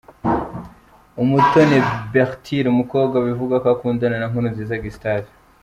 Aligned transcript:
Umutoni 1.21 1.77
Bertile 2.11 2.67
umukobwa 2.73 3.15
bivugwa 3.27 3.55
ko 3.63 3.67
akundana 3.73 4.15
na 4.17 4.29
Nkurunziza 4.29 4.75
Gustave. 4.85 5.29